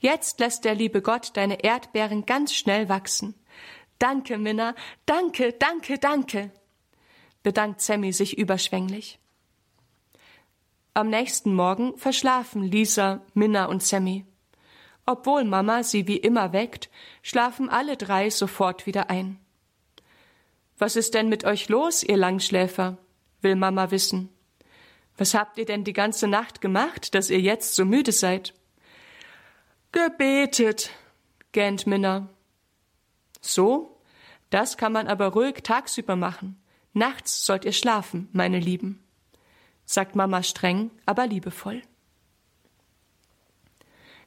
Jetzt 0.00 0.40
lässt 0.40 0.64
der 0.64 0.74
liebe 0.74 1.02
Gott 1.02 1.36
deine 1.36 1.62
Erdbeeren 1.62 2.26
ganz 2.26 2.54
schnell 2.54 2.88
wachsen. 2.88 3.34
Danke, 4.00 4.38
Minna, 4.38 4.74
danke, 5.06 5.52
danke, 5.52 5.98
danke, 5.98 6.50
bedankt 7.42 7.82
Sammy 7.82 8.12
sich 8.12 8.38
überschwänglich. 8.38 9.19
Am 10.92 11.08
nächsten 11.08 11.54
Morgen 11.54 11.96
verschlafen 11.96 12.64
Lisa, 12.64 13.22
Minna 13.34 13.66
und 13.66 13.82
Sammy. 13.82 14.24
Obwohl 15.06 15.44
Mama 15.44 15.82
sie 15.82 16.06
wie 16.08 16.16
immer 16.16 16.52
weckt, 16.52 16.90
schlafen 17.22 17.68
alle 17.68 17.96
drei 17.96 18.28
sofort 18.30 18.86
wieder 18.86 19.08
ein. 19.08 19.38
Was 20.78 20.96
ist 20.96 21.14
denn 21.14 21.28
mit 21.28 21.44
euch 21.44 21.68
los, 21.68 22.02
ihr 22.02 22.16
Langschläfer? 22.16 22.98
will 23.42 23.56
Mama 23.56 23.90
wissen. 23.90 24.28
Was 25.16 25.34
habt 25.34 25.58
ihr 25.58 25.64
denn 25.64 25.84
die 25.84 25.92
ganze 25.92 26.26
Nacht 26.26 26.60
gemacht, 26.60 27.14
dass 27.14 27.30
ihr 27.30 27.40
jetzt 27.40 27.74
so 27.74 27.84
müde 27.84 28.12
seid? 28.12 28.54
Gebetet, 29.92 30.90
gähnt 31.52 31.86
Minna. 31.86 32.28
So? 33.40 34.00
Das 34.50 34.76
kann 34.76 34.92
man 34.92 35.06
aber 35.06 35.28
ruhig 35.28 35.62
tagsüber 35.62 36.16
machen. 36.16 36.60
Nachts 36.92 37.44
sollt 37.46 37.64
ihr 37.64 37.72
schlafen, 37.72 38.28
meine 38.32 38.58
Lieben, 38.58 39.04
sagt 39.90 40.14
Mama 40.14 40.42
streng, 40.42 40.90
aber 41.04 41.26
liebevoll. 41.26 41.82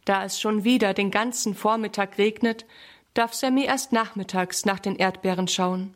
Da 0.05 0.25
es 0.25 0.39
schon 0.39 0.63
wieder 0.63 0.93
den 0.93 1.09
ganzen 1.09 1.55
Vormittag 1.55 2.17
regnet, 2.17 2.65
darf 3.13 3.33
Sammy 3.33 3.63
erst 3.63 3.93
nachmittags 3.93 4.65
nach 4.65 4.79
den 4.79 4.97
Erdbeeren 4.97 5.47
schauen. 5.47 5.95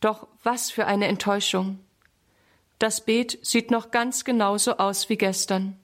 Doch 0.00 0.26
was 0.42 0.70
für 0.70 0.86
eine 0.86 1.06
Enttäuschung. 1.06 1.78
Das 2.78 3.04
Beet 3.04 3.38
sieht 3.42 3.70
noch 3.70 3.92
ganz 3.92 4.24
genauso 4.24 4.78
aus 4.78 5.08
wie 5.08 5.16
gestern 5.16 5.78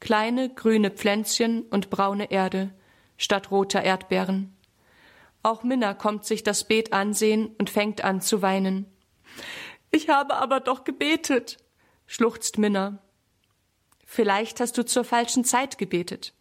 kleine 0.00 0.48
grüne 0.48 0.90
Pflänzchen 0.90 1.62
und 1.62 1.90
braune 1.90 2.30
Erde 2.30 2.70
statt 3.16 3.50
roter 3.50 3.82
Erdbeeren. 3.82 4.56
Auch 5.42 5.62
Minna 5.62 5.94
kommt 5.94 6.24
sich 6.24 6.42
das 6.42 6.64
Beet 6.64 6.92
ansehen 6.92 7.54
und 7.58 7.70
fängt 7.70 8.04
an 8.04 8.20
zu 8.20 8.42
weinen. 8.42 8.86
Ich 9.90 10.08
habe 10.08 10.36
aber 10.36 10.60
doch 10.60 10.84
gebetet, 10.84 11.58
schluchzt 12.08 12.58
Minna. 12.58 12.98
Vielleicht 14.04 14.58
hast 14.58 14.76
du 14.76 14.84
zur 14.84 15.04
falschen 15.04 15.44
Zeit 15.44 15.78
gebetet. 15.78 16.34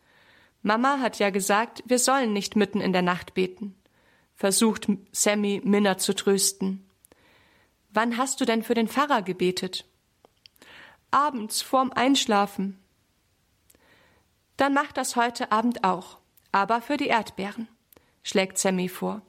Mama 0.63 0.99
hat 0.99 1.19
ja 1.19 1.29
gesagt, 1.29 1.83
wir 1.85 1.99
sollen 1.99 2.33
nicht 2.33 2.55
mitten 2.55 2.81
in 2.81 2.93
der 2.93 3.03
Nacht 3.03 3.35
beten, 3.35 3.75
versucht 4.35 4.87
Sammy 5.11 5.61
Minna 5.63 5.99
zu 5.99 6.15
trösten. 6.15 6.89
Wann 7.89 8.17
hast 8.17 8.41
du 8.41 8.45
denn 8.45 8.63
für 8.63 8.73
den 8.73 8.87
Pfarrer 8.87 9.21
gebetet? 9.21 9.85
Abends 11.11 11.61
vorm 11.61 11.91
Einschlafen, 11.91 12.79
dann 14.55 14.73
mach 14.73 14.91
das 14.91 15.15
heute 15.15 15.51
Abend 15.51 15.83
auch, 15.83 16.17
aber 16.51 16.81
für 16.81 16.97
die 16.97 17.07
Erdbeeren, 17.07 17.67
schlägt 18.23 18.57
Sammy 18.57 18.89
vor. 18.89 19.21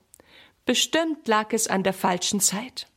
Bestimmt 0.65 1.29
lag 1.29 1.53
es 1.53 1.69
an 1.69 1.83
der 1.83 1.93
falschen 1.93 2.41
Zeit. 2.41 2.89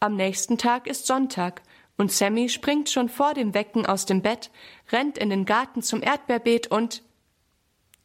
Am 0.00 0.16
nächsten 0.16 0.58
Tag 0.58 0.86
ist 0.86 1.06
Sonntag 1.06 1.62
und 1.96 2.12
Sammy 2.12 2.48
springt 2.48 2.90
schon 2.90 3.08
vor 3.08 3.34
dem 3.34 3.54
Wecken 3.54 3.86
aus 3.86 4.06
dem 4.06 4.22
Bett, 4.22 4.50
rennt 4.92 5.18
in 5.18 5.30
den 5.30 5.44
Garten 5.44 5.82
zum 5.82 6.02
Erdbeerbeet 6.02 6.68
und 6.68 7.02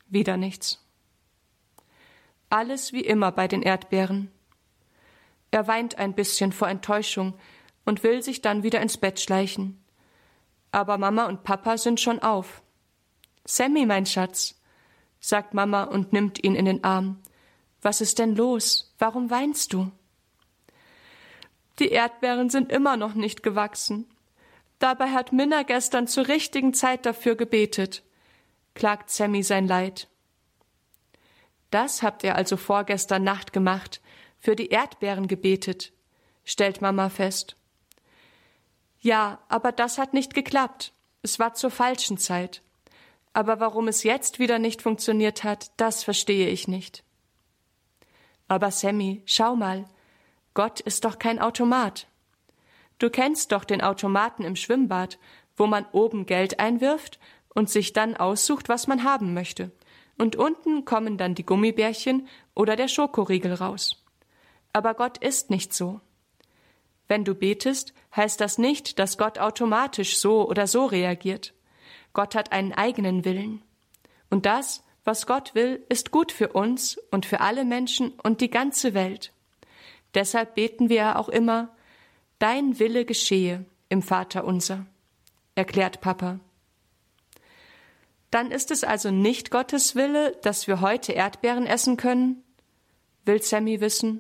wieder 0.08 0.38
nichts. 0.38 0.84
Alles 2.50 2.94
wie 2.94 3.02
immer 3.02 3.32
bei 3.32 3.48
den 3.48 3.62
Erdbeeren. 3.62 4.32
Er 5.52 5.68
weint 5.68 5.98
ein 5.98 6.14
bisschen 6.14 6.52
vor 6.52 6.68
Enttäuschung 6.68 7.36
und 7.86 8.04
will 8.04 8.22
sich 8.24 8.42
dann 8.42 8.64
wieder 8.64 8.82
ins 8.82 8.98
Bett 8.98 9.20
schleichen 9.20 9.84
aber 10.74 10.98
Mama 10.98 11.26
und 11.26 11.44
Papa 11.44 11.78
sind 11.78 12.02
schon 12.02 12.20
auf. 12.20 12.64
Sammy, 13.46 13.86
mein 13.86 14.06
Schatz, 14.06 14.60
sagt 15.20 15.54
Mama 15.54 15.84
und 15.84 16.12
nimmt 16.12 16.44
ihn 16.44 16.56
in 16.56 16.66
den 16.66 16.84
Arm. 16.84 17.22
Was 17.82 18.02
ist 18.02 18.20
denn 18.20 18.36
los? 18.36 18.94
Warum 18.98 19.30
weinst 19.30 19.72
du? 19.74 19.92
Die 21.80 21.90
Erdbeeren 21.90 22.50
sind 22.50 22.72
immer 22.72 22.98
noch 22.98 23.14
nicht 23.16 23.44
gewachsen. 23.44 24.08
Dabei 24.80 25.12
hat 25.12 25.32
Minna 25.32 25.64
gestern 25.64 26.08
zur 26.08 26.28
richtigen 26.28 26.74
Zeit 26.74 27.06
dafür 27.06 27.36
gebetet, 27.36 28.04
klagt 28.74 29.10
Sammy 29.10 29.44
sein 29.44 29.68
Leid. 29.68 30.08
Das 31.72 32.04
habt 32.04 32.24
ihr 32.24 32.36
also 32.36 32.58
vorgestern 32.58 33.24
Nacht 33.24 33.54
gemacht, 33.54 34.02
für 34.40 34.56
die 34.56 34.68
Erdbeeren 34.68 35.28
gebetet, 35.28 35.94
stellt 36.44 36.82
Mama 36.82 37.10
fest. 37.10 37.56
Ja, 39.00 39.40
aber 39.48 39.72
das 39.72 39.98
hat 39.98 40.14
nicht 40.14 40.34
geklappt. 40.34 40.94
Es 41.22 41.40
war 41.40 41.54
zur 41.54 41.72
falschen 41.72 42.18
Zeit. 42.18 42.62
Aber 43.34 43.60
warum 43.60 43.88
es 43.88 44.04
jetzt 44.04 44.38
wieder 44.38 44.60
nicht 44.60 44.82
funktioniert 44.82 45.44
hat, 45.44 45.72
das 45.78 46.04
verstehe 46.04 46.50
ich 46.50 46.68
nicht. 46.68 47.04
Aber 48.48 48.70
Sammy, 48.70 49.24
schau 49.26 49.56
mal, 49.56 49.86
Gott 50.54 50.80
ist 50.80 51.06
doch 51.06 51.20
kein 51.20 51.40
Automat. 51.40 52.08
Du 53.00 53.10
kennst 53.10 53.52
doch 53.52 53.64
den 53.64 53.82
Automaten 53.82 54.44
im 54.44 54.56
Schwimmbad, 54.56 55.18
wo 55.58 55.68
man 55.68 55.86
oben 55.92 56.26
Geld 56.26 56.60
einwirft 56.60 57.20
und 57.54 57.70
sich 57.70 57.94
dann 57.94 58.16
aussucht, 58.16 58.70
was 58.70 58.88
man 58.88 59.04
haben 59.04 59.34
möchte. 59.34 59.72
Und 60.18 60.36
unten 60.36 60.86
kommen 60.86 61.18
dann 61.18 61.36
die 61.36 61.46
Gummibärchen 61.46 62.28
oder 62.54 62.76
der 62.76 62.88
Schokoriegel 62.88 63.54
raus. 63.54 64.04
Aber 64.72 64.94
Gott 64.94 65.18
ist 65.18 65.50
nicht 65.50 65.74
so. 65.74 66.02
Wenn 67.08 67.26
du 67.26 67.36
betest, 67.36 67.94
heißt 68.16 68.40
das 68.40 68.58
nicht, 68.58 69.00
dass 69.00 69.18
Gott 69.18 69.40
automatisch 69.40 70.18
so 70.18 70.48
oder 70.48 70.68
so 70.68 70.86
reagiert. 70.86 71.54
Gott 72.14 72.36
hat 72.36 72.52
einen 72.52 72.74
eigenen 72.74 73.26
Willen. 73.26 73.64
Und 74.30 74.46
das, 74.46 74.84
was 75.04 75.26
Gott 75.26 75.54
will, 75.56 75.84
ist 75.90 76.12
gut 76.12 76.32
für 76.32 76.50
uns 76.50 76.98
und 77.12 77.26
für 77.26 77.42
alle 77.42 77.66
Menschen 77.66 78.14
und 78.24 78.40
die 78.40 78.50
ganze 78.50 78.94
Welt. 78.94 79.34
Deshalb 80.14 80.56
beten 80.56 80.90
wir 80.90 81.20
auch 81.20 81.30
immer, 81.30 81.76
Dein 82.44 82.78
Wille 82.78 83.06
geschehe 83.06 83.64
im 83.88 84.02
Vater 84.02 84.44
unser, 84.44 84.86
erklärt 85.56 86.02
Papa. 86.02 86.42
Dann 88.32 88.52
ist 88.52 88.70
es 88.70 88.84
also 88.84 89.12
nicht 89.12 89.50
Gottes 89.50 89.96
Wille, 89.96 90.38
dass 90.42 90.68
wir 90.68 90.82
heute 90.82 91.14
Erdbeeren 91.14 91.66
essen 91.66 91.96
können? 91.96 92.44
will 93.24 93.42
Sammy 93.42 93.80
wissen. 93.80 94.20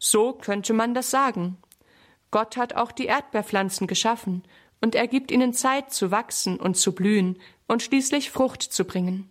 So 0.00 0.32
könnte 0.32 0.72
man 0.72 0.94
das 0.94 1.10
sagen, 1.10 1.58
Gott 2.32 2.56
hat 2.56 2.74
auch 2.74 2.90
die 2.90 3.06
Erdbeerpflanzen 3.06 3.86
geschaffen, 3.86 4.42
und 4.80 4.96
er 4.96 5.06
gibt 5.06 5.30
ihnen 5.30 5.52
Zeit 5.52 5.92
zu 5.92 6.10
wachsen 6.10 6.58
und 6.58 6.76
zu 6.76 6.92
blühen 6.92 7.38
und 7.68 7.84
schließlich 7.84 8.32
Frucht 8.32 8.62
zu 8.62 8.84
bringen. 8.84 9.30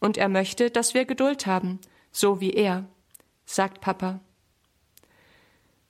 und 0.00 0.18
er 0.18 0.28
möchte, 0.28 0.70
dass 0.70 0.92
wir 0.92 1.06
Geduld 1.06 1.46
haben, 1.46 1.80
so 2.12 2.42
wie 2.42 2.52
er, 2.52 2.84
sagt 3.46 3.80
Papa. 3.80 4.20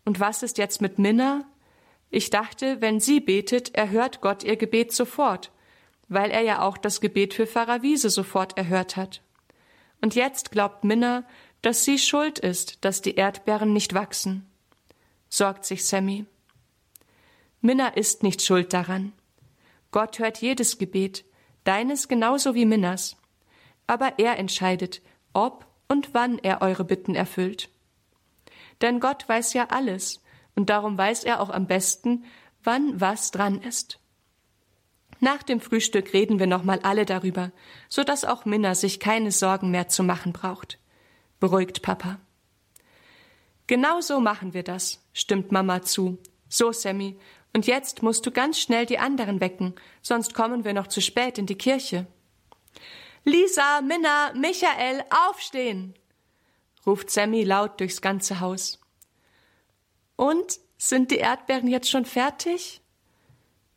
Und 0.08 0.20
was 0.20 0.42
ist 0.42 0.56
jetzt 0.56 0.80
mit 0.80 0.98
Minna? 0.98 1.44
Ich 2.08 2.30
dachte, 2.30 2.80
wenn 2.80 2.98
sie 2.98 3.20
betet, 3.20 3.74
erhört 3.74 4.22
Gott 4.22 4.42
ihr 4.42 4.56
Gebet 4.56 4.90
sofort, 4.90 5.52
weil 6.08 6.30
er 6.30 6.40
ja 6.40 6.62
auch 6.62 6.78
das 6.78 7.02
Gebet 7.02 7.34
für 7.34 7.46
Pfarrer 7.46 7.82
Wiese 7.82 8.08
sofort 8.08 8.56
erhört 8.56 8.96
hat. 8.96 9.20
Und 10.00 10.14
jetzt 10.14 10.50
glaubt 10.50 10.82
Minna, 10.82 11.24
dass 11.60 11.84
sie 11.84 11.98
schuld 11.98 12.38
ist, 12.38 12.86
dass 12.86 13.02
die 13.02 13.16
Erdbeeren 13.16 13.74
nicht 13.74 13.92
wachsen. 13.92 14.46
Sorgt 15.28 15.66
sich 15.66 15.84
Sammy. 15.84 16.24
Minna 17.60 17.88
ist 17.88 18.22
nicht 18.22 18.40
schuld 18.40 18.72
daran. 18.72 19.12
Gott 19.90 20.20
hört 20.20 20.38
jedes 20.38 20.78
Gebet, 20.78 21.26
deines 21.64 22.08
genauso 22.08 22.54
wie 22.54 22.64
Minnas. 22.64 23.18
Aber 23.86 24.18
er 24.18 24.38
entscheidet, 24.38 25.02
ob 25.34 25.66
und 25.86 26.14
wann 26.14 26.38
er 26.38 26.62
eure 26.62 26.86
Bitten 26.86 27.14
erfüllt. 27.14 27.68
Denn 28.80 29.00
Gott 29.00 29.28
weiß 29.28 29.52
ja 29.54 29.68
alles, 29.70 30.22
und 30.54 30.70
darum 30.70 30.98
weiß 30.98 31.24
er 31.24 31.40
auch 31.40 31.50
am 31.50 31.66
besten, 31.66 32.24
wann 32.62 33.00
was 33.00 33.30
dran 33.30 33.60
ist. 33.60 33.98
Nach 35.20 35.42
dem 35.42 35.60
Frühstück 35.60 36.12
reden 36.12 36.38
wir 36.38 36.46
nochmal 36.46 36.80
alle 36.82 37.04
darüber, 37.04 37.50
so 37.88 38.04
dass 38.04 38.24
auch 38.24 38.44
Minna 38.44 38.74
sich 38.74 39.00
keine 39.00 39.32
Sorgen 39.32 39.70
mehr 39.70 39.88
zu 39.88 40.04
machen 40.04 40.32
braucht. 40.32 40.78
Beruhigt 41.40 41.82
Papa. 41.82 42.18
Genau 43.66 44.00
so 44.00 44.20
machen 44.20 44.54
wir 44.54 44.62
das, 44.62 45.04
stimmt 45.12 45.52
Mama 45.52 45.82
zu. 45.82 46.18
So, 46.48 46.72
Sammy, 46.72 47.18
und 47.52 47.66
jetzt 47.66 48.02
musst 48.02 48.24
du 48.26 48.30
ganz 48.30 48.58
schnell 48.58 48.86
die 48.86 48.98
anderen 48.98 49.40
wecken, 49.40 49.74
sonst 50.02 50.34
kommen 50.34 50.64
wir 50.64 50.72
noch 50.72 50.86
zu 50.86 51.00
spät 51.00 51.38
in 51.38 51.46
die 51.46 51.58
Kirche. 51.58 52.06
Lisa, 53.24 53.80
Minna, 53.82 54.32
Michael, 54.34 55.04
aufstehen! 55.10 55.94
Ruft 56.88 57.10
Sammy 57.10 57.44
laut 57.44 57.78
durchs 57.78 58.00
ganze 58.00 58.40
Haus. 58.40 58.80
Und 60.16 60.58
sind 60.78 61.12
die 61.12 61.18
Erdbeeren 61.18 61.68
jetzt 61.68 61.90
schon 61.90 62.04
fertig? 62.04 62.80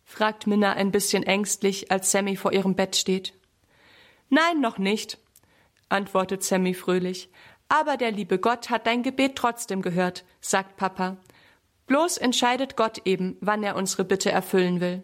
fragt 0.04 0.48
Minna 0.48 0.74
ein 0.74 0.92
bisschen 0.92 1.24
ängstlich, 1.24 1.92
als 1.92 2.12
Sammy 2.12 2.36
vor 2.36 2.52
ihrem 2.52 2.76
Bett 2.76 2.96
steht. 2.96 3.34
Nein, 4.30 4.60
noch 4.60 4.78
nicht, 4.78 5.20
antwortet 5.90 6.44
Sammy 6.44 6.74
fröhlich. 6.74 7.30
Aber 7.70 7.96
der 7.96 8.12
liebe 8.12 8.40
Gott 8.40 8.70
hat 8.70 8.88
dein 8.88 9.04
Gebet 9.04 9.36
trotzdem 9.36 9.82
gehört, 9.82 10.26
sagt 10.42 10.76
Papa 10.78 11.18
Bloß 11.88 12.18
entscheidet 12.18 12.78
Gott 12.78 13.02
eben, 13.06 13.38
wann 13.42 13.64
er 13.64 13.76
unsere 13.76 14.06
Bitte 14.06 14.32
erfüllen 14.32 14.80
will. 14.80 15.04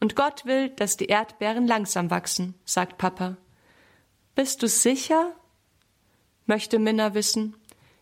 Und 0.00 0.16
Gott 0.16 0.46
will, 0.46 0.70
dass 0.70 0.96
die 0.96 1.06
Erdbeeren 1.06 1.66
langsam 1.66 2.10
wachsen, 2.10 2.54
sagt 2.64 2.96
Papa. 2.98 3.36
Bist 4.34 4.62
du 4.62 4.68
sicher? 4.68 5.34
Möchte 6.46 6.78
Minna 6.78 7.14
wissen. 7.14 7.56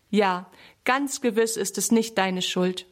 Ja, 0.09 0.49
ganz 0.83 1.21
gewiss 1.21 1.57
ist 1.57 1.77
es 1.77 1.91
nicht 1.91 2.17
deine 2.17 2.41
Schuld. 2.41 2.85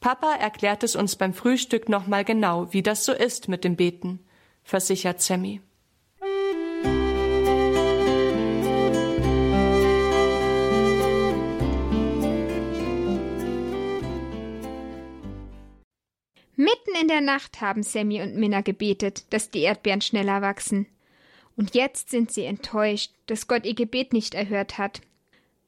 Papa 0.00 0.34
erklärt 0.34 0.82
es 0.82 0.96
uns 0.96 1.16
beim 1.16 1.32
Frühstück 1.32 1.88
nochmal 1.88 2.24
genau, 2.24 2.72
wie 2.72 2.82
das 2.82 3.04
so 3.04 3.12
ist 3.12 3.48
mit 3.48 3.64
dem 3.64 3.76
Beten, 3.76 4.20
versichert 4.64 5.20
Sammy. 5.20 5.60
Mitten 16.56 16.94
in 17.00 17.08
der 17.08 17.20
Nacht 17.20 17.60
haben 17.60 17.82
Sammy 17.82 18.22
und 18.22 18.36
Minna 18.36 18.60
gebetet, 18.60 19.24
dass 19.30 19.50
die 19.50 19.62
Erdbeeren 19.62 20.00
schneller 20.00 20.42
wachsen. 20.42 20.86
Und 21.56 21.74
jetzt 21.74 22.10
sind 22.10 22.30
sie 22.30 22.44
enttäuscht, 22.44 23.12
dass 23.26 23.46
Gott 23.46 23.66
ihr 23.66 23.74
Gebet 23.74 24.12
nicht 24.12 24.34
erhört 24.34 24.78
hat. 24.78 25.00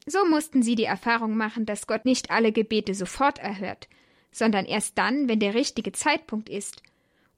So 0.07 0.25
mussten 0.25 0.63
sie 0.63 0.75
die 0.75 0.85
Erfahrung 0.85 1.37
machen, 1.37 1.67
dass 1.67 1.87
Gott 1.87 2.05
nicht 2.05 2.31
alle 2.31 2.53
Gebete 2.53 2.95
sofort 2.95 3.39
erhört, 3.39 3.89
sondern 4.33 4.67
erst 4.67 4.99
dann, 4.99 5.29
wenn 5.29 5.41
der 5.41 5.55
richtige 5.55 5.93
Zeitpunkt 5.93 6.49
ist. 6.49 6.83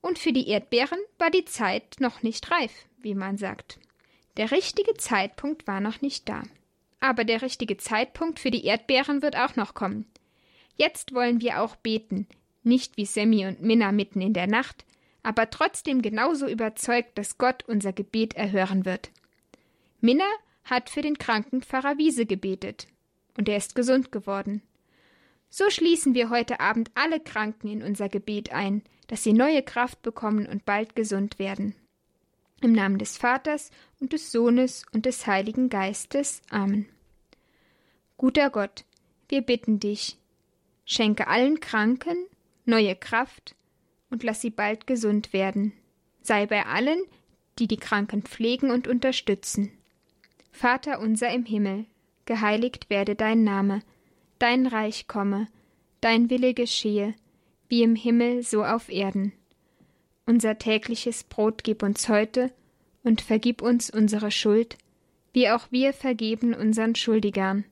Und 0.00 0.18
für 0.18 0.32
die 0.32 0.48
Erdbeeren 0.48 0.98
war 1.18 1.30
die 1.30 1.44
Zeit 1.44 1.96
noch 1.98 2.22
nicht 2.22 2.50
reif, 2.50 2.72
wie 2.98 3.14
man 3.14 3.36
sagt. 3.36 3.78
Der 4.36 4.50
richtige 4.50 4.94
Zeitpunkt 4.94 5.66
war 5.66 5.80
noch 5.80 6.00
nicht 6.00 6.28
da. 6.28 6.42
Aber 7.00 7.24
der 7.24 7.42
richtige 7.42 7.76
Zeitpunkt 7.76 8.38
für 8.38 8.50
die 8.50 8.64
Erdbeeren 8.64 9.22
wird 9.22 9.36
auch 9.36 9.56
noch 9.56 9.74
kommen. 9.74 10.06
Jetzt 10.76 11.14
wollen 11.14 11.40
wir 11.40 11.62
auch 11.62 11.76
beten, 11.76 12.26
nicht 12.62 12.96
wie 12.96 13.06
Sammy 13.06 13.46
und 13.46 13.62
Minna 13.62 13.92
mitten 13.92 14.20
in 14.20 14.32
der 14.32 14.46
Nacht, 14.46 14.84
aber 15.26 15.50
trotzdem 15.50 16.02
genauso 16.02 16.46
überzeugt, 16.46 17.18
dass 17.18 17.36
Gott 17.36 17.64
unser 17.66 17.92
Gebet 17.92 18.34
erhören 18.34 18.84
wird. 18.84 19.10
Minna 20.00 20.24
hat 20.62 20.88
für 20.88 21.02
den 21.02 21.18
kranken 21.18 21.62
Pfarrer 21.62 21.98
Wiese 21.98 22.26
gebetet, 22.26 22.86
und 23.36 23.48
er 23.48 23.56
ist 23.56 23.74
gesund 23.74 24.12
geworden. 24.12 24.62
So 25.50 25.68
schließen 25.68 26.14
wir 26.14 26.30
heute 26.30 26.60
Abend 26.60 26.92
alle 26.94 27.18
Kranken 27.18 27.66
in 27.66 27.82
unser 27.82 28.08
Gebet 28.08 28.52
ein, 28.52 28.84
dass 29.08 29.24
sie 29.24 29.32
neue 29.32 29.64
Kraft 29.64 30.00
bekommen 30.02 30.46
und 30.46 30.64
bald 30.64 30.94
gesund 30.94 31.40
werden. 31.40 31.74
Im 32.60 32.70
Namen 32.70 32.98
des 32.98 33.18
Vaters 33.18 33.72
und 33.98 34.12
des 34.12 34.30
Sohnes 34.30 34.86
und 34.92 35.06
des 35.06 35.26
Heiligen 35.26 35.70
Geistes. 35.70 36.40
Amen. 36.50 36.86
Guter 38.16 38.48
Gott, 38.50 38.84
wir 39.28 39.42
bitten 39.42 39.80
dich, 39.80 40.18
schenke 40.84 41.26
allen 41.26 41.58
Kranken 41.58 42.16
neue 42.64 42.94
Kraft 42.94 43.55
und 44.16 44.22
lass 44.22 44.40
sie 44.40 44.48
bald 44.48 44.86
gesund 44.86 45.34
werden. 45.34 45.74
Sei 46.22 46.46
bei 46.46 46.64
allen, 46.64 47.02
die 47.58 47.66
die 47.68 47.76
Kranken 47.76 48.22
pflegen 48.22 48.70
und 48.70 48.88
unterstützen. 48.88 49.70
Vater 50.52 51.00
unser 51.00 51.30
im 51.34 51.44
Himmel, 51.44 51.84
geheiligt 52.24 52.88
werde 52.88 53.14
dein 53.14 53.44
Name, 53.44 53.82
dein 54.38 54.66
Reich 54.66 55.06
komme, 55.06 55.48
dein 56.00 56.30
Wille 56.30 56.54
geschehe, 56.54 57.12
wie 57.68 57.82
im 57.82 57.94
Himmel 57.94 58.42
so 58.42 58.64
auf 58.64 58.88
Erden. 58.88 59.34
Unser 60.24 60.56
tägliches 60.56 61.22
Brot 61.22 61.62
gib 61.62 61.82
uns 61.82 62.08
heute 62.08 62.50
und 63.02 63.20
vergib 63.20 63.60
uns 63.60 63.90
unsere 63.90 64.30
Schuld, 64.30 64.78
wie 65.34 65.50
auch 65.50 65.66
wir 65.70 65.92
vergeben 65.92 66.54
unseren 66.54 66.94
Schuldigern, 66.94 67.66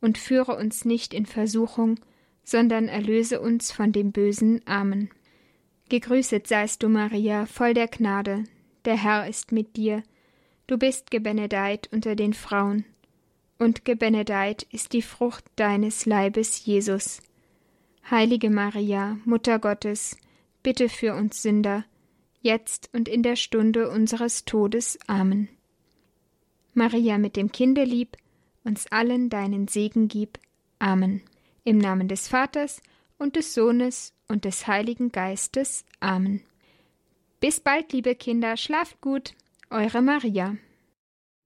und 0.00 0.18
führe 0.18 0.56
uns 0.56 0.84
nicht 0.84 1.14
in 1.14 1.26
Versuchung, 1.26 2.00
sondern 2.42 2.88
erlöse 2.88 3.40
uns 3.40 3.70
von 3.70 3.92
dem 3.92 4.10
Bösen. 4.10 4.62
Amen. 4.66 5.10
Gegrüßet 5.88 6.46
seist 6.46 6.82
du, 6.82 6.88
Maria, 6.88 7.46
voll 7.46 7.72
der 7.72 7.86
Gnade, 7.86 8.44
der 8.84 8.96
Herr 8.96 9.28
ist 9.28 9.52
mit 9.52 9.76
dir, 9.76 10.02
du 10.66 10.78
bist 10.78 11.10
gebenedeit 11.10 11.88
unter 11.92 12.16
den 12.16 12.34
Frauen, 12.34 12.84
und 13.58 13.84
gebenedeit 13.84 14.64
ist 14.64 14.92
die 14.92 15.02
Frucht 15.02 15.44
deines 15.54 16.04
Leibes, 16.04 16.66
Jesus. 16.66 17.22
Heilige 18.10 18.50
Maria, 18.50 19.18
Mutter 19.24 19.58
Gottes, 19.58 20.16
bitte 20.62 20.88
für 20.88 21.14
uns 21.14 21.42
Sünder, 21.42 21.84
jetzt 22.40 22.90
und 22.92 23.08
in 23.08 23.22
der 23.22 23.36
Stunde 23.36 23.88
unseres 23.88 24.44
Todes. 24.44 24.98
Amen. 25.06 25.48
Maria 26.74 27.16
mit 27.16 27.36
dem 27.36 27.52
Kinde 27.52 27.84
lieb, 27.84 28.16
uns 28.64 28.86
allen 28.90 29.30
deinen 29.30 29.68
Segen 29.68 30.08
gib. 30.08 30.38
Amen. 30.78 31.22
Im 31.64 31.78
Namen 31.78 32.08
des 32.08 32.28
Vaters 32.28 32.82
und 33.18 33.36
des 33.36 33.54
Sohnes 33.54 34.12
und 34.28 34.44
des 34.44 34.66
Heiligen 34.66 35.12
Geistes. 35.12 35.84
Amen. 36.00 36.42
Bis 37.40 37.60
bald, 37.60 37.92
liebe 37.92 38.14
Kinder, 38.14 38.56
schlaft 38.56 39.00
gut, 39.00 39.34
eure 39.70 40.02
Maria. 40.02 40.56